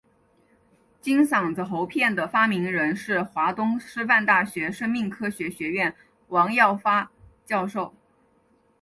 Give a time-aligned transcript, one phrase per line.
[0.99, 5.95] 金嗓子喉片的发明人是华东师范大学生命科学学院
[6.29, 7.11] 王耀发
[7.45, 7.93] 教授。